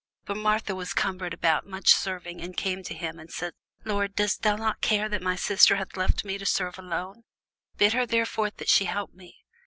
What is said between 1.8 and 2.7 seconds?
serving, and